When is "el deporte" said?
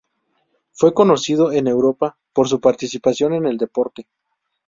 3.45-4.07